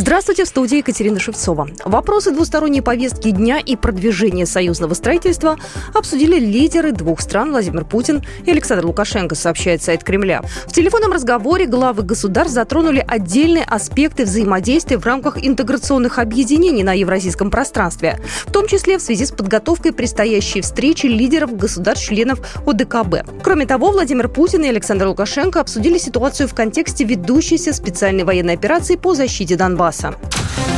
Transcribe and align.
Здравствуйте, 0.00 0.44
в 0.44 0.46
студии 0.46 0.78
Екатерина 0.78 1.18
Шевцова. 1.18 1.68
Вопросы 1.84 2.30
двусторонней 2.30 2.82
повестки 2.82 3.32
дня 3.32 3.58
и 3.58 3.74
продвижения 3.74 4.46
союзного 4.46 4.94
строительства 4.94 5.56
обсудили 5.92 6.38
лидеры 6.38 6.92
двух 6.92 7.20
стран 7.20 7.50
Владимир 7.50 7.84
Путин 7.84 8.22
и 8.44 8.50
Александр 8.52 8.86
Лукашенко, 8.86 9.34
сообщает 9.34 9.82
сайт 9.82 10.04
Кремля. 10.04 10.42
В 10.68 10.72
телефонном 10.72 11.10
разговоре 11.10 11.66
главы 11.66 12.04
государств 12.04 12.54
затронули 12.54 13.04
отдельные 13.08 13.64
аспекты 13.64 14.24
взаимодействия 14.24 14.98
в 14.98 15.04
рамках 15.04 15.44
интеграционных 15.44 16.20
объединений 16.20 16.84
на 16.84 16.92
евразийском 16.92 17.50
пространстве, 17.50 18.20
в 18.46 18.52
том 18.52 18.68
числе 18.68 18.98
в 18.98 19.02
связи 19.02 19.26
с 19.26 19.32
подготовкой 19.32 19.92
предстоящей 19.92 20.60
встречи 20.60 21.06
лидеров 21.06 21.56
государств-членов 21.56 22.38
ОДКБ. 22.64 23.42
Кроме 23.42 23.66
того, 23.66 23.90
Владимир 23.90 24.28
Путин 24.28 24.62
и 24.62 24.68
Александр 24.68 25.08
Лукашенко 25.08 25.60
обсудили 25.60 25.98
ситуацию 25.98 26.48
в 26.48 26.54
контексте 26.54 27.02
ведущейся 27.02 27.72
специальной 27.72 28.22
военной 28.22 28.54
операции 28.54 28.94
по 28.94 29.16
защите 29.16 29.56
Донбасса. 29.56 29.87
Донбасса. 29.88 30.77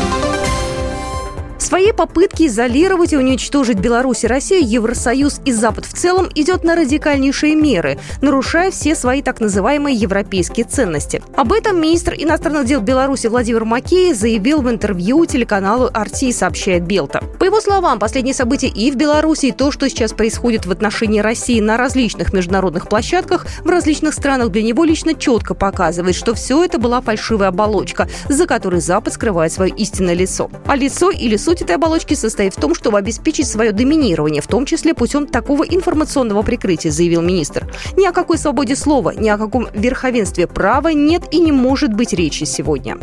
Своей 1.71 1.93
попытки 1.93 2.49
изолировать 2.49 3.13
и 3.13 3.17
уничтожить 3.17 3.79
Беларусь 3.79 4.25
и 4.25 4.27
Россию 4.27 4.69
Евросоюз 4.69 5.41
и 5.45 5.53
Запад 5.53 5.87
в 5.87 5.93
целом 5.93 6.29
идет 6.35 6.65
на 6.65 6.75
радикальнейшие 6.75 7.55
меры, 7.55 7.97
нарушая 8.21 8.73
все 8.73 8.97
свои 8.97 9.23
так 9.23 9.39
называемые 9.39 9.95
европейские 9.95 10.67
ценности. 10.67 11.23
Об 11.37 11.53
этом 11.53 11.81
министр 11.81 12.15
иностранных 12.19 12.67
дел 12.67 12.81
Беларуси 12.81 13.29
Владимир 13.29 13.65
Макеев 13.67 14.17
заявил 14.17 14.63
в 14.63 14.69
интервью 14.69 15.25
телеканалу 15.27 15.89
«Арти», 15.95 16.33
сообщает 16.33 16.83
Белта. 16.83 17.23
По 17.39 17.45
его 17.45 17.61
словам, 17.61 18.01
последние 18.01 18.35
события 18.35 18.67
и 18.67 18.91
в 18.91 18.97
Беларуси, 18.97 19.47
и 19.47 19.53
то, 19.53 19.71
что 19.71 19.89
сейчас 19.89 20.13
происходит 20.13 20.67
в 20.67 20.73
отношении 20.73 21.21
России 21.21 21.61
на 21.61 21.77
различных 21.77 22.33
международных 22.33 22.89
площадках 22.89 23.47
в 23.61 23.69
различных 23.69 24.15
странах, 24.15 24.49
для 24.49 24.65
него 24.65 24.83
лично 24.83 25.15
четко 25.15 25.55
показывает, 25.55 26.17
что 26.17 26.35
все 26.35 26.65
это 26.65 26.79
была 26.79 27.01
фальшивая 27.01 27.47
оболочка, 27.47 28.09
за 28.29 28.49
которой 28.49 28.81
Запад 28.81 29.15
скрывает 29.15 29.53
свое 29.53 29.73
истинное 29.77 30.15
лицо. 30.15 30.51
А 30.67 30.75
лицо 30.75 31.13
или 31.13 31.37
суть 31.37 31.60
Суть 31.61 31.69
этой 31.69 31.77
оболочки 31.77 32.15
состоит 32.15 32.55
в 32.55 32.57
том, 32.59 32.75
чтобы 32.75 32.97
обеспечить 32.97 33.47
свое 33.47 33.73
доминирование, 33.73 34.41
в 34.41 34.47
том 34.47 34.65
числе 34.65 34.95
путем 34.95 35.27
такого 35.27 35.63
информационного 35.63 36.43
прикрытия, 36.43 36.91
заявил 36.91 37.21
министр. 37.21 37.71
Ни 37.99 38.07
о 38.07 38.13
какой 38.13 38.39
свободе 38.39 38.75
слова, 38.75 39.11
ни 39.11 39.29
о 39.29 39.37
каком 39.37 39.69
верховенстве 39.75 40.47
права 40.47 40.89
нет 40.89 41.25
и 41.31 41.39
не 41.39 41.53
может 41.53 41.93
быть 41.93 42.15
речи 42.15 42.45
сегодня. 42.45 42.97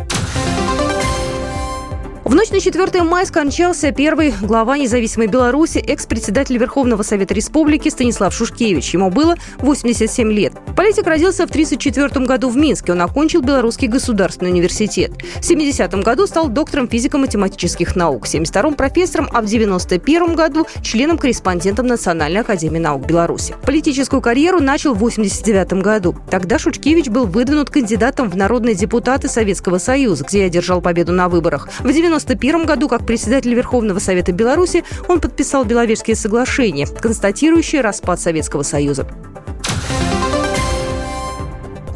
В 2.28 2.34
ночь 2.34 2.50
на 2.50 2.60
4 2.60 3.04
мая 3.04 3.24
скончался 3.24 3.90
первый 3.90 4.34
глава 4.42 4.76
независимой 4.76 5.28
Беларуси, 5.28 5.78
экс-председатель 5.78 6.58
Верховного 6.58 7.02
Совета 7.02 7.32
Республики 7.32 7.88
Станислав 7.88 8.34
Шушкевич. 8.34 8.92
Ему 8.92 9.08
было 9.08 9.36
87 9.60 10.30
лет. 10.30 10.52
Политик 10.76 11.06
родился 11.06 11.46
в 11.46 11.50
1934 11.50 12.26
году 12.26 12.50
в 12.50 12.56
Минске. 12.58 12.92
Он 12.92 13.00
окончил 13.00 13.40
Белорусский 13.40 13.88
государственный 13.88 14.50
университет. 14.50 15.12
В 15.40 15.42
70 15.42 15.90
году 16.04 16.26
стал 16.26 16.50
доктором 16.50 16.86
физико-математических 16.86 17.96
наук, 17.96 18.26
в 18.26 18.28
72 18.28 18.72
профессором, 18.72 19.30
а 19.32 19.40
в 19.40 19.46
91 19.46 20.34
году 20.34 20.66
членом-корреспондентом 20.82 21.86
Национальной 21.86 22.42
академии 22.42 22.78
наук 22.78 23.06
Беларуси. 23.06 23.54
Политическую 23.62 24.20
карьеру 24.20 24.60
начал 24.60 24.92
в 24.92 24.98
89 24.98 25.82
году. 25.82 26.14
Тогда 26.30 26.58
Шушкевич 26.58 27.08
был 27.08 27.24
выдвинут 27.24 27.70
кандидатом 27.70 28.28
в 28.28 28.36
народные 28.36 28.74
депутаты 28.74 29.28
Советского 29.28 29.78
Союза, 29.78 30.24
где 30.28 30.44
одержал 30.44 30.82
победу 30.82 31.12
на 31.12 31.30
выборах. 31.30 31.70
В 31.80 31.90
90 31.90 32.17
1991 32.24 32.66
году, 32.66 32.88
как 32.88 33.06
председатель 33.06 33.54
Верховного 33.54 33.98
Совета 33.98 34.32
Беларуси, 34.32 34.84
он 35.08 35.20
подписал 35.20 35.64
Беловежские 35.64 36.16
соглашения, 36.16 36.86
констатирующие 36.86 37.80
распад 37.80 38.20
Советского 38.20 38.62
Союза. 38.62 39.06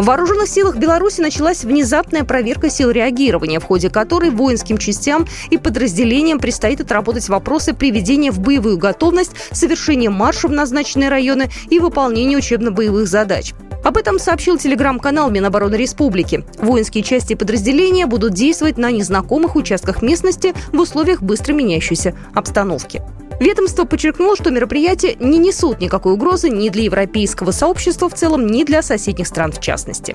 В 0.02 0.06
вооруженных 0.06 0.48
силах 0.48 0.76
Беларуси 0.78 1.20
началась 1.20 1.62
внезапная 1.62 2.24
проверка 2.24 2.70
сил 2.70 2.90
реагирования, 2.90 3.60
в 3.60 3.64
ходе 3.64 3.88
которой 3.88 4.30
воинским 4.30 4.76
частям 4.76 5.28
и 5.50 5.58
подразделениям 5.58 6.40
предстоит 6.40 6.80
отработать 6.80 7.28
вопросы 7.28 7.72
приведения 7.72 8.32
в 8.32 8.40
боевую 8.40 8.78
готовность, 8.78 9.30
совершения 9.52 10.10
маршев 10.10 10.50
в 10.50 10.54
назначенные 10.54 11.08
районы 11.08 11.50
и 11.70 11.78
выполнения 11.78 12.36
учебно-боевых 12.36 13.06
задач. 13.06 13.54
Об 13.82 13.96
этом 13.96 14.18
сообщил 14.18 14.58
телеграм-канал 14.58 15.30
Минобороны 15.30 15.74
Республики. 15.74 16.44
Воинские 16.58 17.02
части 17.02 17.34
подразделения 17.34 18.06
будут 18.06 18.32
действовать 18.32 18.78
на 18.78 18.90
незнакомых 18.90 19.56
участках 19.56 20.02
местности 20.02 20.54
в 20.72 20.80
условиях 20.80 21.22
быстро 21.22 21.52
меняющейся 21.52 22.14
обстановки. 22.34 23.02
Ведомство 23.40 23.84
подчеркнуло, 23.84 24.36
что 24.36 24.50
мероприятия 24.50 25.16
не 25.18 25.38
несут 25.38 25.80
никакой 25.80 26.12
угрозы 26.12 26.48
ни 26.48 26.68
для 26.68 26.84
европейского 26.84 27.50
сообщества 27.50 28.08
в 28.08 28.14
целом, 28.14 28.46
ни 28.46 28.62
для 28.62 28.82
соседних 28.82 29.26
стран 29.26 29.50
в 29.50 29.60
частности. 29.60 30.14